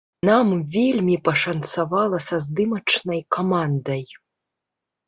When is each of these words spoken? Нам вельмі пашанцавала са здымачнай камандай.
Нам 0.27 0.47
вельмі 0.75 1.17
пашанцавала 1.29 2.21
са 2.29 2.41
здымачнай 2.47 3.21
камандай. 3.39 4.03